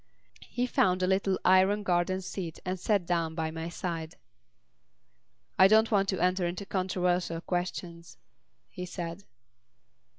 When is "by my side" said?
3.35-4.15